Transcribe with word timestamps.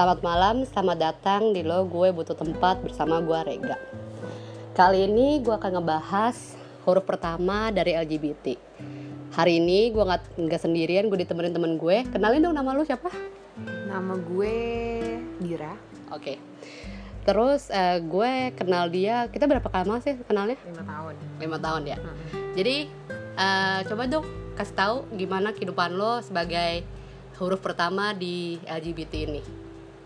Selamat 0.00 0.24
malam, 0.24 0.56
selamat 0.64 0.96
datang 0.96 1.52
di 1.52 1.60
Lo 1.60 1.84
Gue 1.84 2.08
Butuh 2.08 2.32
Tempat 2.32 2.80
bersama 2.80 3.20
gue 3.20 3.36
Rega. 3.36 3.76
Kali 4.72 5.04
ini 5.04 5.44
gue 5.44 5.52
akan 5.52 5.76
ngebahas 5.76 6.56
huruf 6.88 7.04
pertama 7.04 7.68
dari 7.68 7.92
LGBT 7.92 8.56
Hari 9.36 9.60
ini 9.60 9.92
gue 9.92 10.00
gak, 10.00 10.40
nggak 10.40 10.56
sendirian, 10.56 11.04
gue 11.12 11.20
ditemenin 11.20 11.52
temen 11.52 11.76
gue. 11.76 12.08
Kenalin 12.08 12.40
dong 12.40 12.56
nama 12.56 12.72
lu 12.72 12.80
siapa? 12.80 13.12
Nama 13.60 14.16
gue 14.16 14.56
Dira. 15.36 15.76
Oke. 16.16 16.40
Terus 17.28 17.68
uh, 17.68 18.00
gue 18.00 18.56
kenal 18.56 18.88
dia, 18.88 19.28
kita 19.28 19.44
berapa 19.44 19.68
lama 19.68 20.00
sih 20.00 20.16
kenalnya? 20.24 20.56
5 20.64 20.80
tahun. 20.80 21.14
5 21.44 21.64
tahun 21.68 21.82
ya. 21.84 21.98
Hmm. 22.00 22.16
Jadi 22.56 22.88
uh, 23.36 23.84
coba 23.84 24.08
dong 24.08 24.24
kasih 24.56 24.76
tahu 24.80 24.96
gimana 25.12 25.52
kehidupan 25.52 25.92
lo 25.92 26.24
sebagai 26.24 26.88
huruf 27.36 27.60
pertama 27.60 28.16
di 28.16 28.56
LGBT 28.64 29.28
ini 29.28 29.59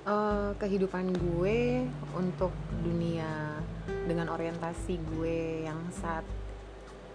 Eh, 0.05 0.51
Kehidupan 0.61 1.17
gue 1.17 1.89
untuk 2.13 2.53
dunia 2.85 3.57
dengan 4.05 4.29
orientasi 4.37 5.01
gue 5.01 5.65
yang 5.65 5.80
saat 5.97 6.29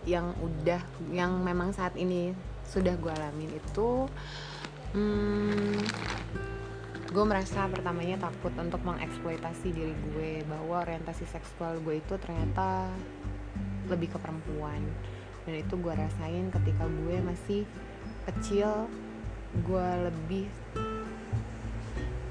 yang 0.09 0.33
udah 0.41 0.81
yang 1.13 1.37
memang 1.45 1.69
saat 1.69 1.93
ini 1.93 2.33
sudah 2.65 2.97
gue 2.97 3.13
alamin 3.13 3.61
itu 3.61 4.09
hmm, 4.97 5.85
gue 7.13 7.25
merasa 7.29 7.69
pertamanya 7.69 8.25
takut 8.25 8.57
untuk 8.57 8.81
mengeksploitasi 8.81 9.69
diri 9.69 9.93
gue 10.09 10.31
bahwa 10.49 10.81
orientasi 10.81 11.29
seksual 11.29 11.77
gue 11.85 12.01
itu 12.01 12.17
ternyata 12.17 12.89
lebih 13.85 14.13
ke 14.13 14.17
perempuan. 14.17 14.81
Dan 15.45 15.61
itu 15.61 15.77
gue 15.77 15.93
rasain 15.93 16.49
ketika 16.49 16.89
gue 16.89 17.17
masih 17.21 17.61
kecil 18.25 18.89
gue 19.61 19.89
lebih 20.09 20.49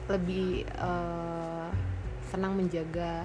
lebih 0.09 0.65
eh, 0.65 1.69
senang 2.29 2.57
menjaga 2.57 3.25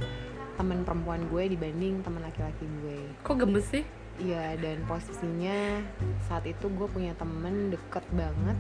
teman 0.54 0.86
perempuan 0.86 1.26
gue 1.34 1.58
dibanding 1.58 2.06
teman 2.06 2.22
laki-laki 2.22 2.64
gue 2.84 3.00
Kok 3.26 3.36
gemes 3.42 3.66
sih? 3.68 3.84
Iya 4.22 4.54
dan 4.62 4.86
posisinya 4.86 5.82
saat 6.30 6.46
itu 6.46 6.70
gue 6.70 6.86
punya 6.86 7.18
temen 7.18 7.74
deket 7.74 8.06
banget 8.14 8.58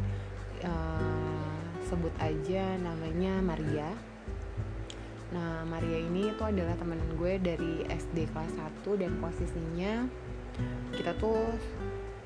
eh, 0.65 1.61
sebut 1.85 2.13
aja 2.17 2.73
namanya 2.81 3.37
Maria. 3.43 3.89
Nah 5.29 5.61
Maria 5.69 6.01
ini 6.01 6.33
tuh 6.33 6.49
adalah 6.49 6.73
temen 6.73 6.97
gue 7.13 7.37
dari 7.37 7.85
SD 7.85 8.33
kelas 8.33 8.53
1 8.57 9.01
dan 9.01 9.11
posisinya 9.21 9.93
kita 10.93 11.13
tuh 11.17 11.53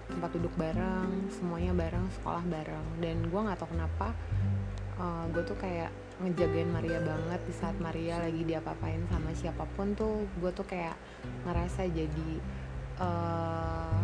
tempat 0.07 0.31
duduk 0.39 0.55
bareng, 0.55 1.27
semuanya 1.35 1.75
bareng, 1.75 2.07
sekolah 2.19 2.43
bareng 2.47 2.87
dan 3.03 3.27
gue 3.27 3.39
nggak 3.43 3.59
tahu 3.59 3.75
kenapa 3.75 4.15
eh, 4.97 5.23
gue 5.31 5.43
tuh 5.45 5.57
kayak 5.57 5.91
ngejagain 6.17 6.69
Maria 6.73 6.97
banget 6.97 7.41
di 7.45 7.53
saat 7.53 7.77
Maria 7.77 8.17
lagi 8.17 8.41
diapa-apain 8.41 9.05
sama 9.05 9.29
siapa 9.37 9.69
pun 9.77 9.93
tuh 9.93 10.25
gue 10.41 10.49
tuh 10.49 10.65
kayak 10.65 10.97
ngerasa 11.45 11.85
jadi 11.93 12.29
eh, 12.97 13.99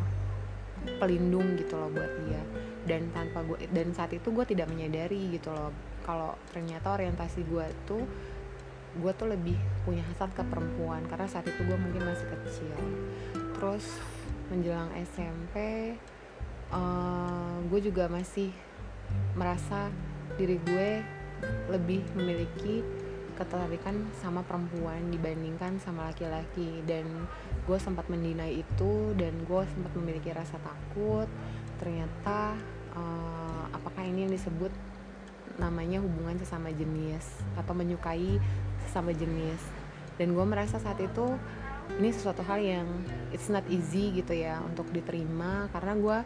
pelindung 0.99 1.57
gitu 1.57 1.73
loh 1.79 1.89
buat 1.89 2.11
dia. 2.27 2.43
Dan 2.83 3.09
tanpa 3.15 3.41
gue 3.47 3.57
dan 3.71 3.95
saat 3.95 4.11
itu 4.13 4.29
gue 4.29 4.45
tidak 4.45 4.69
menyadari 4.69 5.33
gitu 5.33 5.49
loh 5.49 5.71
kalau 6.03 6.35
ternyata 6.51 6.99
orientasi 6.99 7.47
gue 7.47 7.65
tuh 7.87 8.03
gue 8.93 9.11
tuh 9.17 9.25
lebih 9.25 9.57
punya 9.89 10.05
hasrat 10.05 10.29
ke 10.37 10.45
perempuan 10.45 11.01
karena 11.09 11.25
saat 11.25 11.49
itu 11.49 11.65
gue 11.65 11.77
mungkin 11.79 12.03
masih 12.05 12.27
kecil. 12.29 12.77
Terus 13.57 13.85
menjelang 14.53 14.91
SMP 15.01 15.55
eh, 16.69 17.55
gue 17.65 17.79
juga 17.81 18.05
masih 18.05 18.53
merasa 19.33 19.89
diri 20.37 20.57
gue 20.61 20.89
lebih 21.69 22.01
memiliki 22.15 22.81
ketertarikan 23.33 23.97
sama 24.21 24.45
perempuan 24.45 25.09
dibandingkan 25.09 25.81
sama 25.81 26.13
laki-laki. 26.13 26.85
Dan 26.85 27.25
gue 27.65 27.77
sempat 27.81 28.07
mendinai 28.07 28.61
itu 28.61 29.13
dan 29.17 29.33
gue 29.45 29.61
sempat 29.73 29.91
memiliki 29.97 30.29
rasa 30.31 30.57
takut. 30.61 31.27
Ternyata 31.81 32.55
eh, 32.93 33.63
apakah 33.73 34.03
ini 34.05 34.29
yang 34.29 34.33
disebut 34.33 34.71
namanya 35.61 36.01
hubungan 36.01 36.37
sesama 36.41 36.73
jenis 36.73 37.25
atau 37.57 37.73
menyukai 37.73 38.37
sesama 38.89 39.11
jenis? 39.13 39.61
Dan 40.17 40.37
gue 40.37 40.45
merasa 40.45 40.77
saat 40.77 41.01
itu 41.01 41.33
ini 41.99 42.15
sesuatu 42.15 42.45
hal 42.47 42.63
yang 42.63 42.87
it's 43.35 43.51
not 43.51 43.65
easy 43.67 44.13
gitu 44.13 44.33
ya 44.33 44.61
untuk 44.61 44.87
diterima. 44.93 45.67
Karena 45.73 45.93
gue 45.97 46.17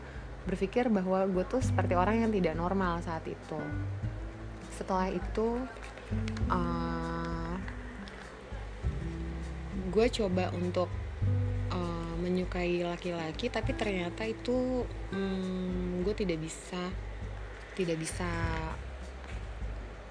berpikir 0.47 0.87
bahwa 0.87 1.27
gue 1.27 1.43
tuh 1.43 1.59
seperti 1.59 1.93
orang 1.93 2.23
yang 2.23 2.31
tidak 2.31 2.55
normal 2.55 3.03
saat 3.03 3.27
itu. 3.27 3.59
Setelah 4.71 5.11
itu 5.11 5.59
uh, 6.47 7.55
gue 9.91 10.05
coba 10.23 10.49
untuk 10.55 10.87
uh, 11.75 12.15
menyukai 12.23 12.87
laki-laki 12.87 13.51
tapi 13.51 13.75
ternyata 13.75 14.23
itu 14.23 14.87
hmm, 15.11 16.07
gue 16.07 16.15
tidak 16.15 16.39
bisa 16.39 16.79
tidak 17.75 17.99
bisa 17.99 18.29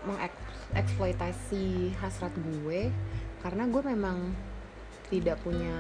mengeksploitasi 0.07 1.97
hasrat 1.99 2.31
gue 2.37 2.93
karena 3.43 3.67
gue 3.67 3.83
memang 3.83 4.31
tidak 5.11 5.39
punya 5.43 5.75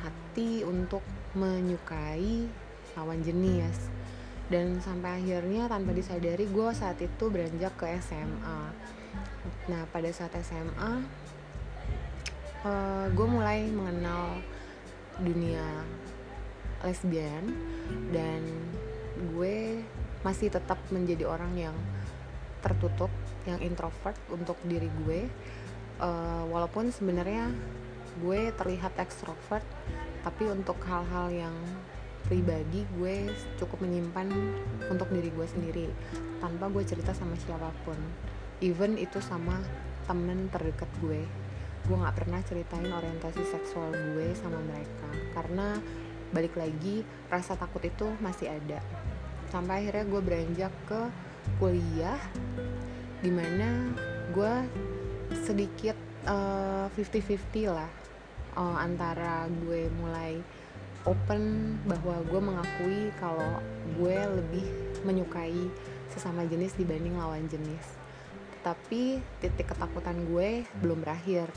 hati 0.00 0.64
untuk 0.64 1.04
menyukai 1.36 2.48
lawan 3.00 3.24
jenis. 3.24 3.88
Dan 4.50 4.82
sampai 4.82 5.22
akhirnya 5.22 5.70
tanpa 5.70 5.94
disadari 5.94 6.44
gue 6.44 6.68
saat 6.74 6.98
itu 6.98 7.30
beranjak 7.30 7.74
ke 7.78 7.86
SMA 8.02 8.90
nah 9.70 9.82
pada 9.90 10.10
saat 10.10 10.34
SMA 10.42 10.92
eh, 12.66 13.06
gue 13.14 13.26
mulai 13.26 13.66
mengenal 13.70 14.42
dunia 15.20 15.64
lesbian 16.80 17.44
dan 18.10 18.40
gue 19.36 19.84
masih 20.24 20.48
tetap 20.48 20.80
menjadi 20.88 21.28
orang 21.28 21.52
yang 21.56 21.76
tertutup 22.60 23.12
yang 23.48 23.60
introvert 23.64 24.16
untuk 24.28 24.56
diri 24.64 24.88
gue. 25.04 25.28
Eh, 26.00 26.44
walaupun 26.48 26.88
sebenarnya 26.92 27.52
gue 28.20 28.52
terlihat 28.56 28.96
ekstrovert 29.00 29.64
tapi 30.20 30.48
untuk 30.48 30.76
hal-hal 30.84 31.32
yang 31.32 31.56
pribadi 32.30 32.86
gue 32.94 33.26
cukup 33.58 33.82
menyimpan 33.82 34.30
untuk 34.86 35.10
diri 35.10 35.34
gue 35.34 35.46
sendiri 35.50 35.90
tanpa 36.38 36.70
gue 36.70 36.86
cerita 36.86 37.10
sama 37.10 37.34
siapa 37.34 37.74
pun. 37.82 37.98
Even 38.62 38.94
itu 38.94 39.18
sama 39.18 39.58
temen 40.06 40.46
terdekat 40.54 40.86
gue. 41.02 41.26
Gue 41.90 41.96
nggak 41.98 42.22
pernah 42.22 42.38
ceritain 42.46 42.86
orientasi 42.86 43.42
seksual 43.50 43.90
gue 43.90 44.30
sama 44.38 44.62
mereka 44.62 45.10
karena 45.34 45.82
balik 46.30 46.54
lagi 46.54 47.02
rasa 47.26 47.58
takut 47.58 47.82
itu 47.82 48.06
masih 48.22 48.54
ada. 48.54 48.78
Sampai 49.50 49.82
akhirnya 49.82 50.06
gue 50.06 50.20
beranjak 50.22 50.70
ke 50.86 51.00
kuliah 51.58 52.20
di 53.26 53.34
mana 53.34 53.90
gue 54.30 54.54
sedikit 55.34 55.98
eh, 56.30 56.86
50-50 56.94 57.74
lah 57.74 57.90
eh, 58.54 58.76
antara 58.78 59.50
gue 59.50 59.90
mulai 59.98 60.38
open 61.08 61.76
bahwa 61.88 62.20
gue 62.28 62.40
mengakui 62.40 63.00
kalau 63.16 63.60
gue 63.96 64.16
lebih 64.40 64.66
menyukai 65.04 65.56
sesama 66.12 66.44
jenis 66.44 66.76
dibanding 66.76 67.16
lawan 67.16 67.46
jenis. 67.48 67.86
Tapi 68.60 69.24
titik 69.40 69.72
ketakutan 69.72 70.28
gue 70.28 70.68
belum 70.84 71.00
berakhir 71.00 71.48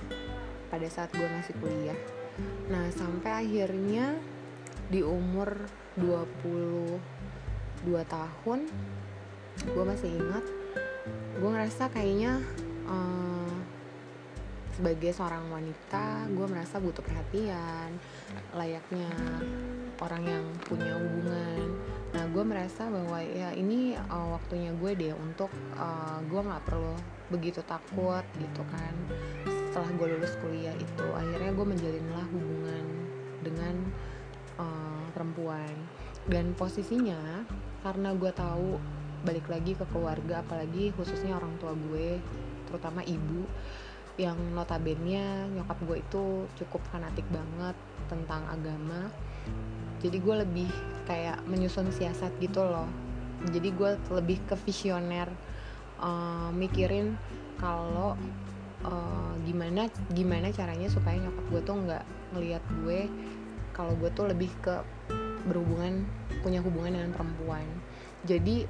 pada 0.72 0.88
saat 0.88 1.12
gue 1.12 1.28
masih 1.28 1.54
kuliah. 1.60 2.00
Nah 2.72 2.88
sampai 2.96 3.44
akhirnya 3.44 4.16
di 4.88 5.04
umur 5.04 5.68
22 6.00 7.00
tahun 8.08 8.60
gue 9.64 9.84
masih 9.86 10.10
ingat 10.10 10.46
gue 11.38 11.50
ngerasa 11.50 11.92
kayaknya 11.94 12.42
eh, 12.88 13.58
sebagai 14.74 15.14
seorang 15.14 15.54
wanita 15.54 16.26
gue 16.34 16.46
merasa 16.50 16.82
butuh 16.82 17.06
perhatian 17.06 17.94
layaknya 18.58 19.10
orang 20.02 20.24
yang 20.26 20.46
punya 20.66 20.98
hubungan. 20.98 21.78
Nah 22.14 22.26
gue 22.30 22.44
merasa 22.44 22.90
bahwa 22.90 23.22
ya 23.22 23.54
ini 23.54 23.94
uh, 23.94 24.34
waktunya 24.34 24.74
gue 24.74 24.92
deh 24.98 25.14
untuk 25.14 25.54
uh, 25.78 26.18
gue 26.26 26.42
nggak 26.42 26.64
perlu 26.66 26.98
begitu 27.30 27.62
takut 27.70 28.26
gitu 28.42 28.62
kan. 28.74 28.94
Setelah 29.70 29.90
gue 29.94 30.08
lulus 30.18 30.34
kuliah 30.42 30.74
itu 30.74 31.08
akhirnya 31.14 31.54
gue 31.54 31.66
menjalinlah 31.66 32.26
hubungan 32.34 32.86
dengan 33.46 33.76
uh, 34.58 35.06
perempuan. 35.14 35.74
Dan 36.26 36.58
posisinya 36.58 37.46
karena 37.86 38.16
gue 38.18 38.32
tahu 38.34 38.80
balik 39.24 39.48
lagi 39.48 39.72
ke 39.78 39.86
keluarga 39.94 40.44
apalagi 40.44 40.92
khususnya 41.00 41.40
orang 41.40 41.56
tua 41.56 41.72
gue 41.72 42.20
terutama 42.68 43.00
ibu 43.08 43.48
yang 44.18 44.38
notabene 44.54 45.50
nyokap 45.58 45.78
gue 45.90 45.98
itu 46.02 46.24
cukup 46.62 46.82
fanatik 46.94 47.26
banget 47.34 47.74
tentang 48.08 48.46
agama. 48.50 49.10
Jadi 50.04 50.18
gue 50.20 50.36
lebih 50.46 50.70
kayak 51.10 51.42
menyusun 51.50 51.90
siasat 51.90 52.36
gitu 52.38 52.62
loh. 52.62 52.88
Jadi 53.50 53.74
gue 53.74 53.98
lebih 54.14 54.38
ke 54.46 54.56
visioner 54.64 55.28
eh, 56.00 56.50
mikirin 56.54 57.18
kalau 57.58 58.16
uh, 58.84 59.34
gimana 59.48 59.88
gimana 60.12 60.52
caranya 60.52 60.92
supaya 60.92 61.16
nyokap 61.20 61.46
gue 61.50 61.62
tuh 61.64 61.76
nggak 61.88 62.04
ngelihat 62.36 62.64
gue 62.84 63.00
kalau 63.72 63.96
gue 63.98 64.10
tuh 64.14 64.30
lebih 64.30 64.52
ke 64.60 64.84
berhubungan 65.48 66.08
punya 66.44 66.60
hubungan 66.64 66.96
dengan 66.96 67.12
perempuan. 67.16 67.66
Jadi 68.24 68.68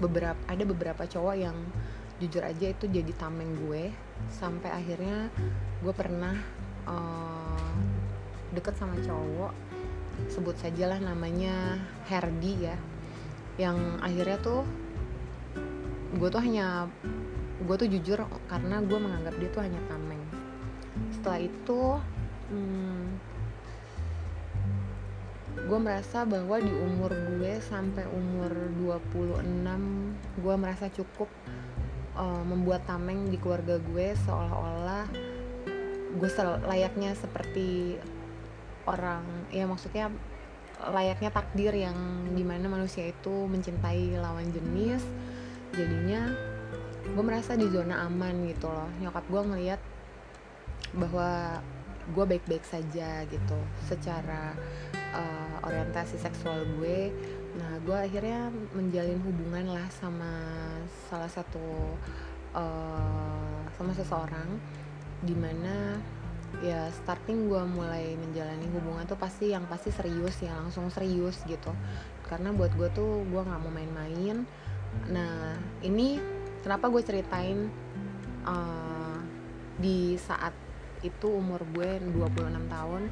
beberapa 0.00 0.38
ada 0.48 0.64
beberapa 0.64 1.02
cowok 1.04 1.36
yang 1.36 1.54
jujur 2.20 2.44
aja 2.44 2.70
itu 2.70 2.84
jadi 2.86 3.12
tameng 3.16 3.56
gue. 3.66 3.90
Sampai 4.28 4.68
akhirnya 4.70 5.32
gue 5.80 5.94
pernah 5.96 6.36
uh, 6.86 7.72
deket 8.52 8.76
sama 8.76 8.98
cowok 9.00 9.52
sebut 10.28 10.52
sajalah 10.60 11.00
namanya 11.00 11.80
Herdi 12.04 12.68
ya 12.68 12.76
yang 13.56 14.00
akhirnya 14.04 14.36
tuh 14.42 14.62
gue 16.16 16.28
tuh 16.28 16.42
hanya 16.42 16.90
gue 17.64 17.76
tuh 17.76 17.88
jujur 17.88 18.18
karena 18.50 18.82
gue 18.84 18.98
menganggap 18.98 19.34
dia 19.38 19.50
tuh 19.52 19.62
hanya 19.62 19.80
tameng. 19.88 20.20
Setelah 21.14 21.40
itu 21.44 21.80
hmm, 22.50 23.04
gue 25.70 25.78
merasa 25.78 26.26
bahwa 26.26 26.56
di 26.58 26.72
umur 26.72 27.14
gue 27.14 27.62
sampai 27.62 28.02
umur 28.10 28.50
26 28.82 30.42
gue 30.42 30.54
merasa 30.58 30.90
cukup 30.90 31.30
uh, 32.16 32.42
membuat 32.46 32.86
tameng 32.88 33.28
di 33.28 33.36
keluarga 33.36 33.78
gue 33.78 34.14
seolah-olah 34.26 35.06
gue 36.10 36.30
layaknya 36.66 37.14
seperti 37.14 37.94
orang 38.86 39.22
ya 39.54 39.68
maksudnya 39.70 40.10
layaknya 40.88 41.28
takdir 41.28 41.76
yang 41.76 41.94
di 42.32 42.40
mana 42.40 42.64
manusia 42.72 43.12
itu 43.12 43.44
mencintai 43.44 44.16
lawan 44.16 44.48
jenis. 44.48 45.04
Jadinya 45.76 46.32
gue 47.04 47.24
merasa 47.24 47.52
di 47.52 47.68
zona 47.68 48.08
aman 48.08 48.48
gitu 48.48 48.72
loh. 48.72 48.88
Nyokap 49.04 49.24
gue 49.28 49.42
ngeliat 49.44 49.80
bahwa 50.96 51.60
gue 52.16 52.24
baik-baik 52.24 52.64
saja 52.64 53.28
gitu. 53.28 53.58
Secara 53.84 54.56
uh, 55.12 55.68
orientasi 55.68 56.16
seksual 56.16 56.64
gue 56.80 57.12
nah 57.58 57.82
gue 57.82 57.96
akhirnya 57.96 58.52
menjalin 58.76 59.18
hubungan 59.26 59.74
lah 59.74 59.86
sama 59.90 60.30
salah 61.10 61.30
satu 61.30 61.98
uh, 62.54 63.58
sama 63.74 63.90
seseorang 63.94 64.58
di 65.20 65.34
mana 65.34 65.98
ya 66.58 66.90
starting 66.90 67.46
gue 67.46 67.62
mulai 67.62 68.18
menjalani 68.18 68.66
hubungan 68.74 69.06
tuh 69.06 69.14
pasti 69.14 69.54
yang 69.54 69.70
pasti 69.70 69.94
serius 69.94 70.42
ya 70.42 70.50
langsung 70.58 70.90
serius 70.90 71.38
gitu. 71.46 71.70
Karena 72.26 72.50
buat 72.50 72.74
gue 72.74 72.90
tuh 72.90 73.22
gue 73.22 73.42
nggak 73.42 73.60
mau 73.62 73.70
main-main. 73.70 74.42
Nah 75.10 75.54
ini 75.86 76.18
kenapa 76.66 76.90
gue 76.90 77.02
ceritain 77.06 77.70
uh, 78.42 79.18
di 79.78 80.18
saat 80.18 80.52
itu 81.00 81.32
umur 81.32 81.64
gue 81.72 81.96
26 82.12 82.68
tahun 82.68 83.02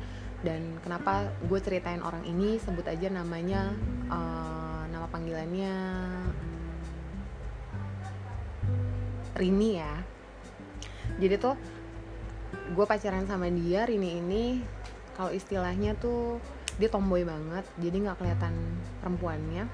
dan 0.46 0.78
kenapa 0.86 1.34
gue 1.50 1.58
ceritain 1.58 1.98
orang 1.98 2.22
ini 2.22 2.62
sebut 2.62 2.86
aja 2.86 3.10
namanya 3.10 3.74
uh, 4.06 4.86
nama 4.86 5.06
panggilannya 5.10 5.74
Rini 9.38 9.70
ya. 9.78 9.94
Jadi 11.18 11.34
tuh 11.38 11.54
gue 12.74 12.84
pacaran 12.86 13.26
sama 13.26 13.50
dia 13.50 13.86
Rini 13.86 14.18
ini 14.18 14.44
kalau 15.14 15.34
istilahnya 15.34 15.98
tuh 15.98 16.42
dia 16.78 16.86
tomboy 16.86 17.26
banget 17.26 17.66
jadi 17.78 17.96
nggak 18.06 18.18
kelihatan 18.22 18.54
perempuannya. 19.02 19.66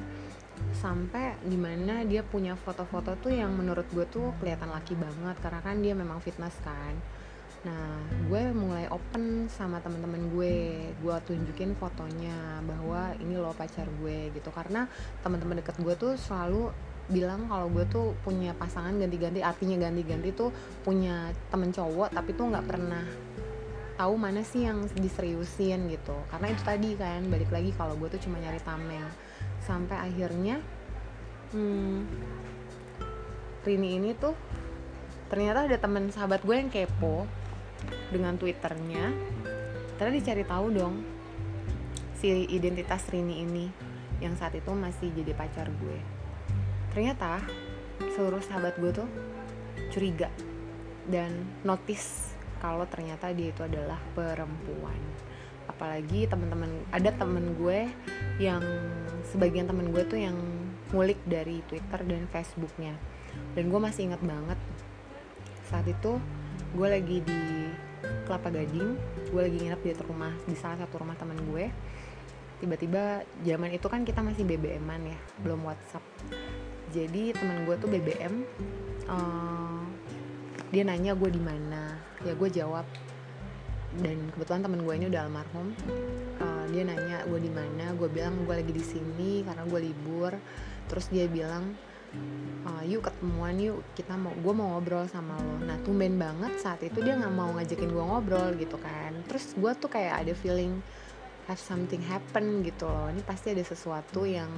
Sampai 0.73 1.37
di 1.45 1.61
mana 1.61 2.09
dia 2.09 2.25
punya 2.25 2.57
foto-foto 2.57 3.17
tuh 3.21 3.33
yang 3.33 3.53
menurut 3.53 3.85
gue 3.93 4.05
tuh 4.09 4.33
kelihatan 4.41 4.73
laki 4.73 4.97
banget 4.97 5.37
karena 5.45 5.61
kan 5.61 5.77
dia 5.85 5.93
memang 5.93 6.25
fitness 6.25 6.57
kan 6.65 6.97
nah 7.65 7.97
gue 8.29 8.53
mulai 8.53 8.85
open 8.93 9.49
sama 9.49 9.81
temen-temen 9.81 10.31
gue. 10.37 10.57
Gue 11.01 11.17
tunjukin 11.25 11.73
fotonya 11.81 12.61
bahwa 12.65 13.17
ini 13.19 13.41
loh 13.41 13.57
pacar 13.57 13.89
gue 14.01 14.31
gitu. 14.37 14.53
Karena 14.53 14.85
teman-teman 15.25 15.65
deket 15.65 15.81
gue 15.81 15.95
tuh 15.97 16.13
selalu 16.21 16.71
bilang 17.05 17.45
kalau 17.49 17.69
gue 17.69 17.85
tuh 17.89 18.13
punya 18.21 18.53
pasangan 18.55 18.95
ganti-ganti. 19.01 19.41
Artinya 19.41 19.89
ganti-ganti 19.89 20.31
tuh 20.37 20.53
punya 20.85 21.33
temen 21.49 21.73
cowok 21.73 22.13
tapi 22.13 22.37
tuh 22.37 22.53
nggak 22.53 22.67
pernah 22.69 23.05
tahu 23.95 24.15
mana 24.19 24.45
sih 24.45 24.69
yang 24.69 24.85
diseriusin 24.93 25.89
gitu. 25.89 26.17
Karena 26.29 26.53
itu 26.53 26.63
tadi 26.63 26.93
kan 27.01 27.25
balik 27.33 27.49
lagi 27.49 27.73
kalau 27.73 27.97
gue 27.97 28.13
tuh 28.13 28.21
cuma 28.29 28.37
nyari 28.37 28.61
tameng 28.61 29.09
sampai 29.65 29.97
akhirnya 29.97 30.61
hmm, 31.57 32.05
Rini 33.65 33.97
ini 33.97 34.13
tuh 34.13 34.37
ternyata 35.33 35.65
ada 35.65 35.79
temen 35.81 36.13
sahabat 36.13 36.45
gue 36.45 36.53
yang 36.53 36.69
kepo 36.69 37.25
dengan 38.13 38.37
twitternya 38.39 39.11
ternyata 39.95 40.19
dicari 40.19 40.45
tahu 40.45 40.67
dong 40.75 40.95
si 42.19 42.49
identitas 42.51 43.05
Rini 43.13 43.45
ini 43.45 43.67
yang 44.23 44.33
saat 44.39 44.57
itu 44.57 44.71
masih 44.73 45.13
jadi 45.13 45.37
pacar 45.37 45.69
gue. 45.69 45.99
Ternyata 46.95 47.43
seluruh 48.15 48.41
sahabat 48.41 48.79
gue 48.79 48.91
tuh 48.95 49.09
curiga 49.93 50.31
dan 51.11 51.31
notice 51.67 52.33
kalau 52.65 52.89
ternyata 52.89 53.29
dia 53.37 53.53
itu 53.53 53.61
adalah 53.61 54.01
perempuan. 54.17 54.97
Apalagi 55.69 56.25
teman-teman 56.25 56.71
ada 56.95 57.11
temen 57.13 57.53
gue 57.61 57.91
yang 58.41 58.63
sebagian 59.29 59.69
temen 59.69 59.93
gue 59.93 60.03
tuh 60.09 60.17
yang 60.17 60.39
ngulik 60.97 61.21
dari 61.29 61.61
Twitter 61.69 62.01
dan 62.09 62.25
Facebooknya. 62.33 62.97
Dan 63.53 63.69
gue 63.69 63.81
masih 63.83 64.09
ingat 64.09 64.23
banget 64.23 64.57
saat 65.69 65.85
itu 65.91 66.17
gue 66.75 66.89
lagi 66.91 67.23
di 67.23 67.71
Kelapa 68.27 68.51
Gading 68.51 69.15
gue 69.31 69.41
lagi 69.43 69.59
nginep 69.63 69.81
di 69.83 69.91
rumah 70.07 70.31
di 70.47 70.55
salah 70.55 70.87
satu 70.87 71.03
rumah 71.03 71.19
temen 71.19 71.35
gue. 71.51 71.67
Tiba-tiba 72.63 73.27
zaman 73.43 73.75
itu 73.75 73.87
kan 73.91 74.07
kita 74.07 74.23
masih 74.23 74.47
BBM-an 74.47 75.11
ya 75.11 75.19
belum 75.43 75.67
WhatsApp. 75.67 76.03
Jadi 76.95 77.35
teman 77.35 77.67
gue 77.67 77.75
tuh 77.79 77.91
BBM 77.91 78.47
uh, 79.11 79.15
eh, 79.15 79.83
dia 80.71 80.83
nanya 80.87 81.19
gue 81.19 81.31
di 81.31 81.43
mana. 81.43 81.99
Ya 82.23 82.39
gue 82.39 82.47
jawab. 82.51 82.87
Dan 83.99 84.31
kebetulan 84.35 84.63
temen 84.63 84.87
gue 84.87 84.95
ini 84.95 85.07
udah 85.11 85.27
almarhum. 85.27 85.75
Uh, 86.39 86.65
dia 86.71 86.87
nanya 86.87 87.27
gue 87.27 87.39
di 87.43 87.51
mana 87.51 87.91
gue 87.95 88.07
bilang 88.07 88.39
gue 88.47 88.55
lagi 88.55 88.71
di 88.71 88.83
sini 88.87 89.43
karena 89.43 89.67
gue 89.67 89.81
libur. 89.83 90.31
Terus 90.87 91.11
dia 91.11 91.27
bilang 91.27 91.75
uh, 92.65 92.85
yuk 92.85 93.05
ketemuan 93.05 93.57
yuk 93.61 93.81
kita 93.95 94.17
mau 94.17 94.33
gue 94.33 94.53
mau 94.57 94.77
ngobrol 94.77 95.05
sama 95.09 95.37
lo. 95.39 95.57
Nah 95.63 95.77
tumben 95.85 96.17
banget 96.17 96.57
saat 96.61 96.81
itu 96.81 97.01
dia 97.05 97.17
nggak 97.17 97.35
mau 97.35 97.53
ngajakin 97.55 97.91
gue 97.93 98.05
ngobrol 98.05 98.51
gitu 98.57 98.77
kan. 98.81 99.13
Terus 99.29 99.55
gue 99.55 99.73
tuh 99.77 99.91
kayak 99.93 100.27
ada 100.27 100.33
feeling 100.37 100.81
have 101.47 101.61
something 101.61 102.01
happen 102.01 102.65
gitu 102.65 102.89
loh. 102.89 103.13
Ini 103.13 103.23
pasti 103.23 103.53
ada 103.53 103.65
sesuatu 103.65 104.25
yang 104.25 104.49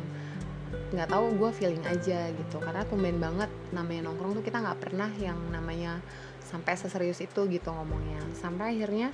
nggak 0.95 1.09
tahu 1.11 1.35
gue 1.35 1.51
feeling 1.55 1.83
aja 1.87 2.31
gitu. 2.31 2.57
Karena 2.63 2.87
tumben 2.87 3.19
banget 3.19 3.51
namanya 3.75 4.11
nongkrong 4.11 4.39
tuh 4.39 4.45
kita 4.47 4.63
nggak 4.63 4.79
pernah 4.81 5.11
yang 5.19 5.39
namanya 5.51 5.99
sampai 6.47 6.79
seserius 6.79 7.19
itu 7.19 7.41
gitu 7.51 7.69
ngomongnya. 7.75 8.23
Sampai 8.39 8.79
akhirnya 8.79 9.11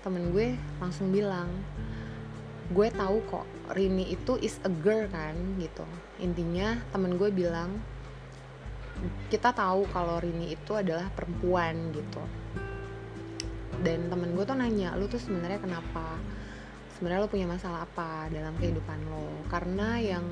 temen 0.00 0.32
gue 0.32 0.56
langsung 0.80 1.12
bilang 1.12 1.50
gue 2.70 2.88
tahu 2.94 3.18
kok 3.26 3.46
Rini 3.74 4.14
itu 4.14 4.38
is 4.38 4.62
a 4.62 4.70
girl 4.70 5.10
kan 5.10 5.34
gitu. 5.58 5.82
Intinya 6.22 6.78
temen 6.94 7.18
gue 7.18 7.30
bilang 7.34 7.82
kita 9.26 9.50
tahu 9.50 9.90
kalau 9.90 10.22
Rini 10.22 10.54
itu 10.54 10.78
adalah 10.78 11.10
perempuan 11.10 11.90
gitu. 11.90 12.22
Dan 13.82 14.06
temen 14.12 14.36
gue 14.38 14.44
tuh 14.46 14.54
nanya 14.54 14.94
lu 14.94 15.10
tuh 15.10 15.18
sebenarnya 15.18 15.58
kenapa? 15.58 16.14
Sebenarnya 16.94 17.24
lo 17.24 17.32
punya 17.32 17.48
masalah 17.48 17.88
apa 17.88 18.28
dalam 18.30 18.54
kehidupan 18.60 18.98
lo? 19.08 19.26
Karena 19.50 19.98
yang 19.98 20.22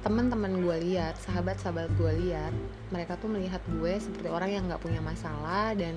teman-teman 0.00 0.64
gue 0.64 0.76
lihat 0.88 1.20
sahabat-sahabat 1.20 1.92
gue 2.00 2.12
lihat 2.28 2.54
mereka 2.94 3.18
tuh 3.20 3.28
melihat 3.28 3.60
gue 3.66 3.92
seperti 3.98 4.28
orang 4.30 4.50
yang 4.52 4.64
nggak 4.70 4.80
punya 4.80 5.00
masalah 5.04 5.74
dan 5.74 5.96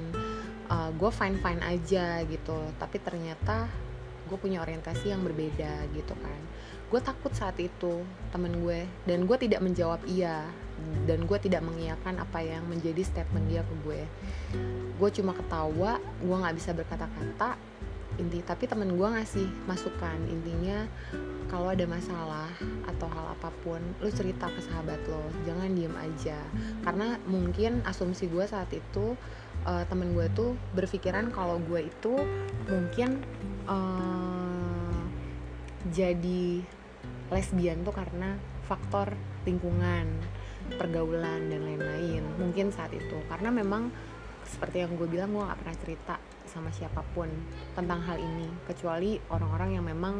uh, 0.67 0.89
gue 0.91 1.11
fine 1.13 1.37
fine 1.39 1.61
aja 1.63 2.25
gitu. 2.25 2.59
Tapi 2.75 2.97
ternyata 2.99 3.86
gue 4.27 4.37
punya 4.37 4.61
orientasi 4.61 5.09
yang 5.09 5.23
berbeda 5.23 5.87
gitu 5.95 6.13
kan. 6.19 6.39
Gue 6.87 7.03
takut 7.03 7.31
saat 7.35 7.59
itu 7.59 8.03
temen 8.31 8.63
gue 8.63 8.87
dan 9.07 9.27
gue 9.27 9.37
tidak 9.39 9.59
menjawab 9.59 9.99
iya 10.07 10.47
dan 11.09 11.25
gue 11.25 11.37
tidak 11.41 11.65
mengiyakan 11.65 12.21
apa 12.21 12.39
yang 12.43 12.63
menjadi 12.69 13.01
statement 13.03 13.47
dia 13.49 13.63
ke 13.63 13.75
gue. 13.83 14.01
Gue 14.99 15.09
cuma 15.11 15.33
ketawa 15.35 15.99
gue 16.21 16.35
nggak 16.35 16.55
bisa 16.55 16.71
berkata-kata 16.75 17.57
inti 18.17 18.41
tapi 18.41 18.65
temen 18.65 18.97
gue 18.97 19.07
ngasih 19.07 19.47
masukan. 19.69 20.17
Intinya 20.27 20.85
kalau 21.47 21.71
ada 21.71 21.85
masalah 21.87 22.49
atau 22.89 23.07
hal 23.07 23.35
apa 23.39 23.49
pun 23.63 23.79
lu 24.03 24.09
cerita 24.11 24.51
ke 24.51 24.59
sahabat 24.59 24.99
lo 25.07 25.23
jangan 25.47 25.71
diem 25.71 25.95
aja. 25.95 26.39
Karena 26.83 27.15
mungkin 27.29 27.85
asumsi 27.87 28.27
gue 28.27 28.43
saat 28.43 28.69
itu 28.73 29.15
uh, 29.65 29.83
temen 29.87 30.13
gue 30.13 30.27
tuh 30.35 30.53
berpikiran 30.75 31.31
kalau 31.31 31.57
gue 31.61 31.87
itu 31.87 32.13
mungkin 32.67 33.23
uh, 33.67 34.99
jadi 35.91 36.63
lesbian 37.27 37.83
tuh 37.83 37.95
karena 37.95 38.39
faktor 38.67 39.15
lingkungan 39.47 40.07
pergaulan 40.75 41.47
dan 41.47 41.63
lain-lain. 41.63 42.23
Mungkin 42.35 42.75
saat 42.75 42.91
itu. 42.91 43.15
Karena 43.31 43.51
memang 43.51 43.87
seperti 44.43 44.83
yang 44.83 44.95
gue 44.99 45.07
bilang 45.07 45.31
gue 45.31 45.43
gak 45.43 45.59
pernah 45.63 45.77
cerita 45.79 46.15
sama 46.47 46.71
siapa 46.71 47.03
pun 47.15 47.27
tentang 47.75 48.03
hal 48.03 48.19
ini. 48.19 48.47
Kecuali 48.67 49.15
orang-orang 49.31 49.69
yang 49.79 49.85
memang 49.87 50.15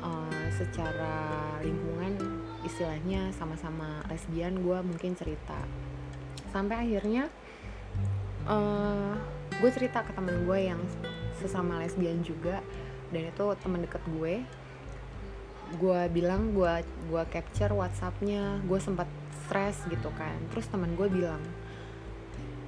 uh, 0.00 0.46
secara 0.56 1.56
lingkungan 1.60 2.16
istilahnya 2.64 3.32
sama-sama 3.36 4.04
lesbian 4.08 4.60
gue 4.60 4.78
mungkin 4.80 5.12
cerita. 5.16 5.60
Sampai 6.48 6.88
akhirnya 6.88 7.28
uh, 8.48 9.16
gue 9.58 9.70
cerita 9.72 10.04
ke 10.04 10.12
temen 10.16 10.48
gue 10.48 10.58
yang 10.60 10.80
sesama 11.38 11.80
lesbian 11.80 12.20
juga. 12.26 12.60
Dan 13.08 13.30
itu 13.30 13.44
temen 13.62 13.80
deket 13.82 14.02
gue. 14.10 14.44
Gue 15.78 16.00
bilang 16.12 16.52
gue 16.52 16.84
gue 16.84 17.22
capture 17.32 17.72
WhatsAppnya. 17.72 18.60
Gue 18.66 18.78
sempat 18.82 19.08
stres 19.46 19.86
gitu 19.88 20.10
kan. 20.18 20.36
Terus 20.52 20.68
temen 20.68 20.92
gue 20.98 21.08
bilang 21.08 21.40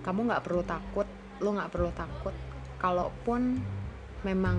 kamu 0.00 0.32
nggak 0.32 0.44
perlu 0.46 0.62
takut. 0.64 1.08
Lo 1.42 1.52
nggak 1.52 1.72
perlu 1.72 1.90
takut. 1.92 2.34
Kalaupun 2.80 3.60
memang 4.24 4.58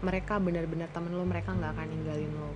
mereka 0.00 0.40
benar-benar 0.40 0.88
temen 0.90 1.12
lo 1.12 1.24
mereka 1.28 1.52
nggak 1.52 1.72
akan 1.76 1.88
ninggalin 1.90 2.32
lo. 2.32 2.52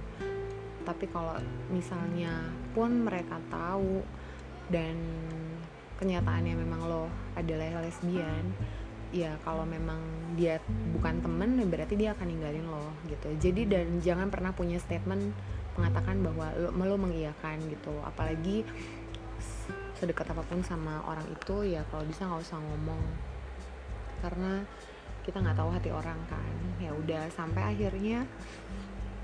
Tapi 0.85 1.09
kalau 1.09 1.37
misalnya 1.73 2.53
pun 2.76 3.05
mereka 3.05 3.41
tahu 3.49 4.05
dan 4.69 4.97
kenyataannya 6.00 6.55
memang 6.57 6.81
lo 6.88 7.05
adalah 7.37 7.81
lesbian 7.85 8.53
ya 9.14 9.38
kalau 9.47 9.62
memang 9.62 10.02
dia 10.35 10.59
bukan 10.90 11.23
temen 11.23 11.54
ya 11.54 11.66
berarti 11.71 11.94
dia 11.94 12.11
akan 12.18 12.26
ninggalin 12.26 12.66
lo 12.66 12.90
gitu. 13.06 13.30
Jadi 13.38 13.62
dan 13.71 14.02
jangan 14.02 14.26
pernah 14.26 14.50
punya 14.50 14.83
statement 14.83 15.30
mengatakan 15.78 16.18
bahwa 16.18 16.50
lo, 16.59 16.75
lo 16.75 16.97
mengiyakan 16.99 17.62
gitu. 17.71 17.94
Apalagi 18.02 18.66
sedekat 19.94 20.35
apa 20.35 20.42
pun 20.42 20.66
sama 20.66 20.99
orang 21.06 21.30
itu 21.30 21.62
ya 21.62 21.87
kalau 21.94 22.02
bisa 22.02 22.26
nggak 22.26 22.42
usah 22.42 22.59
ngomong. 22.59 23.02
Karena 24.18 24.66
kita 25.23 25.38
nggak 25.38 25.56
tahu 25.62 25.71
hati 25.71 25.90
orang 25.94 26.18
kan. 26.26 26.54
Ya 26.83 26.90
udah 26.90 27.30
sampai 27.30 27.71
akhirnya 27.71 28.26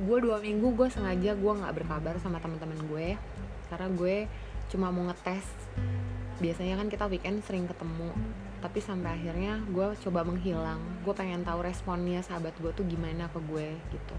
gue 0.00 0.18
dua 0.22 0.38
minggu 0.38 0.70
gue 0.78 0.86
sengaja 0.86 1.34
gue 1.34 1.52
nggak 1.60 1.74
berkabar 1.82 2.14
sama 2.22 2.38
teman-teman 2.38 2.78
gue. 2.86 3.18
Karena 3.66 3.90
gue 3.90 4.30
cuma 4.70 4.94
mau 4.94 5.10
ngetes. 5.10 5.50
Biasanya 6.38 6.78
kan 6.78 6.86
kita 6.86 7.10
weekend 7.10 7.42
sering 7.42 7.66
ketemu 7.66 8.14
tapi 8.60 8.78
sampai 8.84 9.16
akhirnya 9.16 9.60
gue 9.72 9.96
coba 10.04 10.20
menghilang. 10.22 10.80
Gue 11.02 11.16
pengen 11.16 11.42
tahu 11.42 11.64
responnya 11.64 12.20
sahabat 12.20 12.52
gue 12.60 12.70
tuh 12.76 12.84
gimana 12.84 13.26
ke 13.32 13.40
gue 13.48 13.76
gitu. 13.90 14.16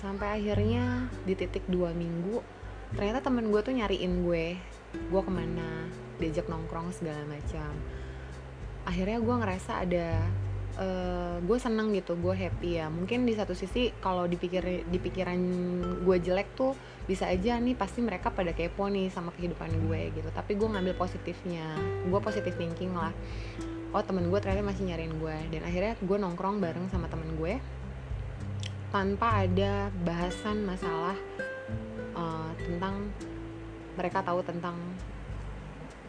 Sampai 0.00 0.40
akhirnya 0.40 1.08
di 1.28 1.36
titik 1.36 1.64
dua 1.68 1.92
minggu 1.92 2.40
ternyata 2.96 3.20
temen 3.20 3.52
gue 3.52 3.60
tuh 3.60 3.76
nyariin 3.76 4.24
gue. 4.24 4.56
Gue 5.12 5.20
ke 5.20 5.32
mana 5.32 5.88
diajak 6.16 6.48
nongkrong 6.48 6.90
segala 6.96 7.22
macam. 7.28 7.70
Akhirnya 8.88 9.20
gue 9.20 9.34
ngerasa 9.36 9.72
ada 9.84 10.24
uh, 10.80 10.84
eh, 10.84 11.36
gue 11.44 11.58
seneng 11.60 11.92
gitu 11.92 12.16
gue 12.16 12.32
happy 12.32 12.80
ya. 12.80 12.88
Mungkin 12.88 13.28
di 13.28 13.36
satu 13.36 13.52
sisi 13.52 13.92
kalau 14.00 14.24
dipikir 14.24 14.88
di 14.88 14.98
pikiran 14.98 15.40
gue 16.00 16.16
jelek 16.16 16.48
tuh 16.56 16.72
bisa 17.06 17.30
aja 17.30 17.56
nih 17.62 17.78
pasti 17.78 18.02
mereka 18.02 18.34
pada 18.34 18.50
kepo 18.50 18.90
nih 18.90 19.08
sama 19.14 19.30
kehidupan 19.30 19.70
gue 19.86 20.10
gitu. 20.10 20.28
Tapi 20.34 20.58
gue 20.58 20.68
ngambil 20.68 20.94
positifnya. 20.98 21.78
Gue 22.10 22.18
positif 22.18 22.58
thinking 22.58 22.92
lah. 22.98 23.14
Oh 23.94 24.02
temen 24.02 24.26
gue 24.28 24.38
ternyata 24.42 24.66
masih 24.66 24.90
nyariin 24.90 25.14
gue. 25.22 25.36
Dan 25.54 25.62
akhirnya 25.62 25.94
gue 26.02 26.16
nongkrong 26.18 26.58
bareng 26.58 26.90
sama 26.90 27.06
temen 27.06 27.38
gue 27.38 27.62
tanpa 28.90 29.44
ada 29.44 29.90
bahasan 30.06 30.62
masalah 30.66 31.18
uh, 32.14 32.50
tentang 32.58 33.10
mereka 33.98 34.22
tahu 34.22 34.42
tentang 34.42 34.74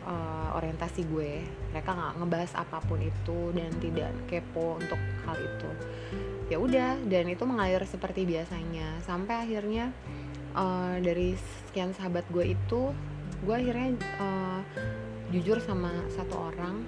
uh, 0.07 0.57
orientasi 0.57 1.05
gue. 1.05 1.45
Mereka 1.77 1.89
nggak 1.93 2.13
ngebahas 2.21 2.51
apa 2.57 2.81
pun 2.81 2.97
itu 3.03 3.53
dan 3.53 3.69
tidak 3.77 4.11
kepo 4.25 4.81
untuk 4.81 4.99
hal 5.29 5.37
itu. 5.37 5.69
Ya 6.47 6.57
udah 6.57 6.95
dan 7.05 7.27
itu 7.27 7.43
mengalir 7.43 7.83
seperti 7.83 8.23
biasanya. 8.23 9.03
Sampai 9.03 9.45
akhirnya 9.45 9.91
uh, 10.57 10.97
dari 10.97 11.37
sekian 11.69 11.93
sahabat 11.93 12.25
gue 12.33 12.57
itu 12.57 12.91
gue 13.45 13.53
akhirnya 13.53 13.93
uh, 14.17 14.61
jujur 15.29 15.61
sama 15.61 15.93
satu 16.09 16.49
orang 16.51 16.81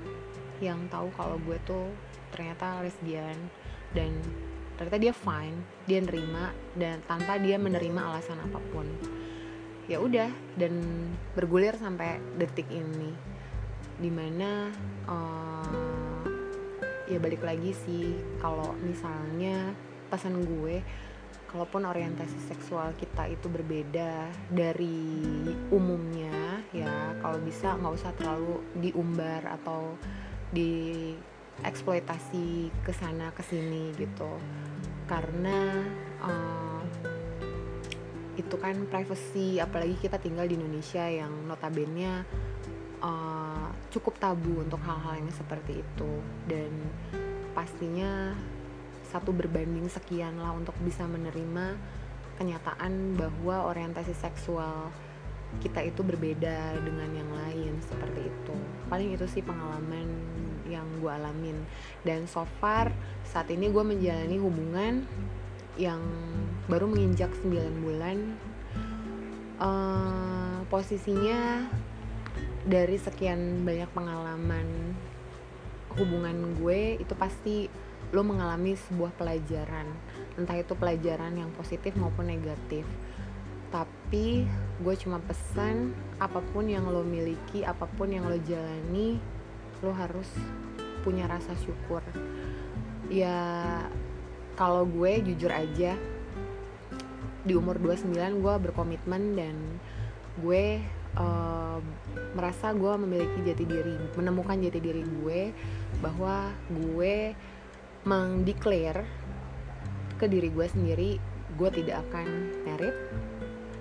yang 0.59 0.81
tahu 0.89 1.13
kalau 1.13 1.37
gue 1.45 1.55
tuh 1.63 1.87
ternyata 2.33 2.81
lesbian 2.81 3.37
dan 3.93 4.11
ternyata 4.75 4.97
dia 4.97 5.13
fine 5.13 5.57
dia 5.85 5.99
nerima 6.01 6.51
dan 6.73 6.99
tanpa 7.05 7.37
dia 7.37 7.61
menerima 7.61 7.99
alasan 8.01 8.41
apa 8.41 8.59
pun. 8.73 8.87
Ya 9.89 9.97
udah 9.97 10.29
dan 10.53 10.77
bergulir 11.33 11.73
sampai 11.73 12.21
detik 12.37 12.69
ini 12.69 13.09
di 13.99 14.07
mana 14.13 14.69
uh, 15.09 16.23
ya 17.09 17.17
balik 17.17 17.41
lagi 17.41 17.73
sih 17.73 18.15
kalau 18.37 18.77
misalnya 18.85 19.73
pesan 20.13 20.45
gue 20.45 20.79
kalaupun 21.49 21.89
orientasi 21.89 22.37
seksual 22.45 22.93
kita 22.93 23.25
itu 23.25 23.49
berbeda 23.49 24.29
dari 24.53 25.25
umumnya 25.73 26.61
ya 26.69 27.17
kalau 27.17 27.41
bisa 27.41 27.73
nggak 27.73 27.93
usah 27.97 28.13
terlalu 28.13 28.61
diumbar 28.77 29.41
atau 29.49 29.97
di 30.53 31.13
eksploitasi 31.65 32.71
ke 32.85 32.91
sana 32.95 33.33
ke 33.35 33.43
sini 33.43 33.91
gitu. 33.97 34.39
Karena 35.09 35.73
uh, 36.21 36.81
itu 38.39 38.55
kan 38.55 38.87
privacy 38.87 39.59
apalagi 39.59 39.99
kita 39.99 40.21
tinggal 40.21 40.47
di 40.47 40.55
Indonesia 40.55 41.03
yang 41.03 41.33
notabene 41.49 42.23
uh, 43.03 43.67
cukup 43.91 44.15
tabu 44.21 44.63
untuk 44.63 44.79
hal-hal 44.85 45.19
yang 45.19 45.33
seperti 45.33 45.83
itu. 45.83 46.11
Dan 46.47 46.71
pastinya 47.51 48.37
satu 49.09 49.33
berbanding 49.33 49.89
sekian 49.89 50.37
lah 50.37 50.53
untuk 50.53 50.77
bisa 50.85 51.03
menerima 51.09 51.75
kenyataan 52.37 53.19
bahwa 53.19 53.67
orientasi 53.67 54.15
seksual 54.15 54.93
kita 55.59 55.81
itu 55.81 56.05
berbeda 56.05 56.77
dengan 56.77 57.09
yang 57.09 57.29
lain 57.33 57.73
seperti 57.81 58.29
itu. 58.29 58.55
Paling 58.85 59.17
itu 59.17 59.25
sih 59.25 59.41
pengalaman 59.41 60.07
yang 60.69 60.85
gue 61.01 61.09
alamin. 61.09 61.57
Dan 62.05 62.29
so 62.29 62.45
far 62.61 62.93
saat 63.25 63.49
ini 63.49 63.73
gue 63.73 63.81
menjalani 63.81 64.37
hubungan 64.37 65.09
yang 65.75 65.99
baru 66.69 66.85
menginjak 66.85 67.33
9 67.41 67.81
bulan. 67.81 68.37
Uh, 69.59 70.63
posisinya 70.71 71.67
dari 72.63 72.95
sekian 72.95 73.65
banyak 73.65 73.89
pengalaman 73.91 74.93
hubungan 75.97 76.55
gue 76.61 77.01
itu 77.01 77.13
pasti 77.17 77.67
lo 78.09 78.25
mengalami 78.25 78.73
sebuah 78.73 79.13
pelajaran 79.13 79.85
entah 80.39 80.55
itu 80.55 80.71
pelajaran 80.73 81.35
yang 81.35 81.51
positif 81.53 81.91
maupun 81.99 82.31
negatif. 82.31 82.87
Tapi 83.69 84.47
gue 84.81 84.95
cuma 84.97 85.19
pesan 85.21 85.93
apa 86.17 86.39
pun 86.55 86.65
yang 86.65 86.87
lo 86.89 87.03
miliki 87.03 87.61
apa 87.67 87.85
pun 87.85 88.09
yang 88.09 88.25
lo 88.25 88.39
jalani 88.47 89.19
lo 89.83 89.91
harus 89.93 90.31
punya 91.03 91.27
rasa 91.27 91.53
syukur. 91.59 92.01
Ya 93.11 93.37
kalau 94.55 94.87
gue 94.87 95.21
jujur 95.27 95.51
aja 95.51 95.99
di 97.43 97.53
umur 97.55 97.79
29 97.79 98.15
gue 98.43 98.55
berkomitmen 98.69 99.37
dan 99.37 99.55
gue 100.39 100.83
uh, 101.15 101.79
merasa 102.35 102.75
gue 102.75 102.93
memiliki 102.99 103.39
jati 103.47 103.63
diri 103.63 103.95
menemukan 104.19 104.59
jati 104.59 104.79
diri 104.83 105.01
gue 105.01 105.55
bahwa 106.03 106.51
gue 106.67 107.33
mengdeklar 108.07 109.03
ke 110.19 110.25
diri 110.27 110.51
gue 110.51 110.67
sendiri 110.67 111.09
gue 111.55 111.69
tidak 111.73 112.05
akan 112.07 112.27
merit 112.63 112.95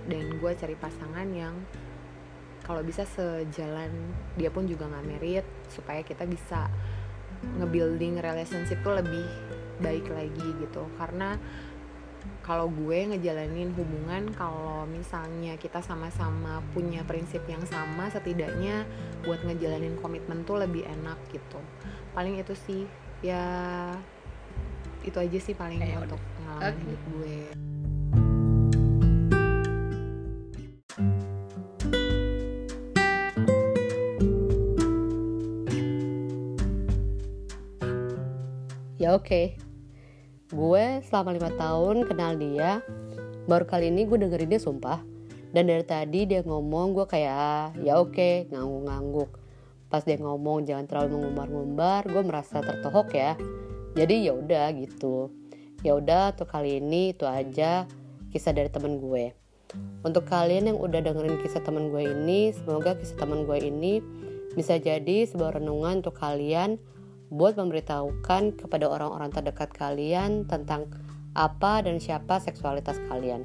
dan 0.08 0.40
gue 0.40 0.52
cari 0.56 0.76
pasangan 0.78 1.28
yang 1.30 1.54
kalau 2.68 2.84
bisa 2.84 3.08
sejalan 3.08 4.12
dia 4.36 4.52
pun 4.52 4.68
juga 4.68 4.88
nggak 4.88 5.06
merit 5.08 5.46
supaya 5.72 6.04
kita 6.04 6.28
bisa 6.28 6.68
nge-building 7.56 8.20
relationship 8.20 8.76
tuh 8.84 8.98
lebih 8.98 9.24
baik 9.80 10.04
lagi 10.10 10.48
gitu. 10.60 10.84
Karena 10.98 11.38
kalau 12.44 12.68
gue 12.68 13.14
ngejalanin 13.14 13.72
hubungan 13.72 14.28
kalau 14.36 14.84
misalnya 14.84 15.56
kita 15.56 15.80
sama-sama 15.80 16.60
punya 16.76 17.04
prinsip 17.08 17.40
yang 17.48 17.64
sama 17.64 18.12
setidaknya 18.12 18.84
buat 19.24 19.40
ngejalanin 19.48 19.96
komitmen 20.00 20.44
tuh 20.44 20.60
lebih 20.60 20.84
enak 20.84 21.16
gitu. 21.32 21.60
Paling 22.12 22.36
itu 22.36 22.52
sih 22.52 22.84
ya 23.24 23.44
itu 25.02 25.16
aja 25.18 25.38
sih 25.40 25.54
paling 25.56 25.80
eh, 25.82 25.96
untuk 25.98 26.20
pengalaman 26.38 26.74
okay. 26.74 26.82
hidup 26.84 27.02
gue. 27.08 27.38
Ya 38.98 39.14
oke. 39.14 39.24
Okay 39.24 39.46
gue 40.48 41.04
selama 41.04 41.36
lima 41.36 41.50
tahun 41.60 42.08
kenal 42.08 42.40
dia 42.40 42.80
baru 43.44 43.68
kali 43.68 43.92
ini 43.92 44.08
gue 44.08 44.16
dengerin 44.16 44.48
dia 44.48 44.60
sumpah. 44.60 45.00
Dan 45.48 45.64
dari 45.64 45.80
tadi 45.80 46.28
dia 46.28 46.44
ngomong 46.44 46.92
gue 46.92 47.06
kayak 47.08 47.80
ya 47.80 47.96
oke 47.96 48.52
ngangguk-ngangguk 48.52 49.47
pas 49.88 50.04
dia 50.04 50.20
ngomong 50.20 50.68
jangan 50.68 50.84
terlalu 50.84 51.20
mengumbar-ngumbar 51.20 52.08
gue 52.08 52.22
merasa 52.24 52.60
tertohok 52.60 53.08
ya. 53.16 53.32
Jadi 53.96 54.28
ya 54.28 54.36
udah 54.36 54.68
gitu. 54.76 55.32
Ya 55.80 55.96
udah 55.96 56.36
untuk 56.36 56.48
kali 56.52 56.80
ini 56.80 57.16
itu 57.16 57.24
aja 57.24 57.88
kisah 58.30 58.52
dari 58.52 58.68
temen 58.68 59.00
gue. 59.00 59.32
Untuk 60.04 60.24
kalian 60.28 60.72
yang 60.72 60.78
udah 60.80 61.00
dengerin 61.00 61.40
kisah 61.40 61.60
temen 61.64 61.92
gue 61.92 62.04
ini 62.04 62.52
semoga 62.52 62.96
kisah 62.96 63.16
temen 63.16 63.44
gue 63.44 63.58
ini 63.60 64.00
bisa 64.56 64.80
jadi 64.80 65.28
sebuah 65.28 65.60
renungan 65.60 66.00
untuk 66.04 66.16
kalian 66.16 66.80
buat 67.28 67.56
memberitahukan 67.60 68.56
kepada 68.56 68.88
orang-orang 68.88 69.28
terdekat 69.28 69.68
kalian 69.76 70.48
tentang 70.48 70.88
apa 71.36 71.84
dan 71.84 72.00
siapa 72.00 72.40
seksualitas 72.40 72.96
kalian. 73.06 73.44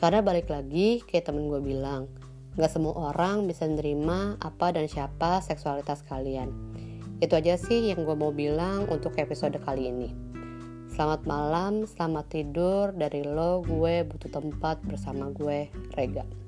Karena 0.00 0.24
balik 0.24 0.48
lagi, 0.48 1.04
kayak 1.04 1.28
temen 1.28 1.52
gue 1.52 1.60
bilang, 1.60 2.08
gak 2.58 2.72
semua 2.72 3.14
orang 3.14 3.46
bisa 3.46 3.68
nerima 3.68 4.34
apa 4.42 4.74
dan 4.74 4.90
siapa 4.90 5.38
seksualitas 5.44 6.02
kalian. 6.06 6.50
Itu 7.20 7.36
aja 7.36 7.60
sih 7.60 7.92
yang 7.92 8.08
gue 8.08 8.16
mau 8.16 8.32
bilang 8.32 8.88
untuk 8.88 9.14
episode 9.20 9.60
kali 9.60 9.92
ini. 9.92 10.10
Selamat 10.90 11.22
malam, 11.28 11.86
selamat 11.86 12.26
tidur 12.32 12.90
dari 12.90 13.22
lo, 13.22 13.62
gue 13.62 14.02
butuh 14.02 14.32
tempat 14.32 14.82
bersama 14.82 15.30
gue, 15.30 15.70
Rega. 15.94 16.39